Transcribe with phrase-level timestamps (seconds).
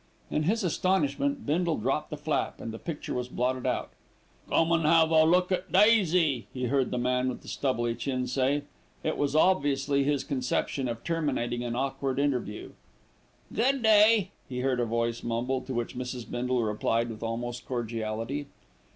[0.31, 3.91] In his astonishment, Bindle dropped the flap, and the picture was blotted out.
[4.49, 8.25] "Come an' 'ave a look at Daisy," he heard the man with the stubbly chin
[8.25, 8.63] say.
[9.03, 12.71] It was obviously his conception of terminating an awkward interview.
[13.53, 16.27] "Good day," he heard a voice mumble, to which Mrs.
[16.31, 18.47] Bindle replied with almost cordiality.